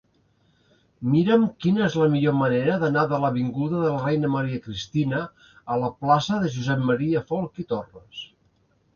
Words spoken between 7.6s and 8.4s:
i Torres.